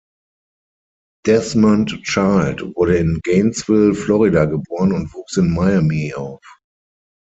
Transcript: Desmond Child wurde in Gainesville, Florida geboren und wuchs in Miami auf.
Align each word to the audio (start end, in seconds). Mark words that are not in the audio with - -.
Desmond 1.27 1.89
Child 2.03 2.75
wurde 2.75 2.97
in 2.97 3.19
Gainesville, 3.23 3.93
Florida 3.93 4.45
geboren 4.45 4.93
und 4.93 5.13
wuchs 5.13 5.37
in 5.37 5.53
Miami 5.53 6.11
auf. 6.15 6.41